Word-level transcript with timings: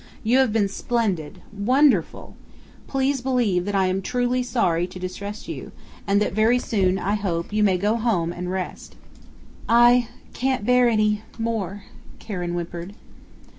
"You 0.23 0.39
have 0.39 0.51
been 0.51 0.67
splendid 0.67 1.43
wonderful! 1.53 2.35
Please 2.87 3.21
believe 3.21 3.65
that 3.65 3.75
I 3.75 3.85
am 3.85 4.01
truly 4.01 4.41
sorry 4.41 4.87
to 4.87 4.97
distress 4.97 5.47
you 5.47 5.65
so, 5.65 5.71
and 6.07 6.19
that 6.19 6.33
very 6.33 6.57
soon, 6.57 6.97
I 6.97 7.13
hope, 7.13 7.53
you 7.53 7.61
may 7.61 7.77
go 7.77 7.97
home 7.97 8.33
and 8.33 8.49
rest." 8.49 8.95
"I 9.69 10.07
can't 10.33 10.65
bear 10.65 10.89
any 10.89 11.21
more," 11.37 11.83
Karen 12.17 12.53
whimpered. 12.55 12.95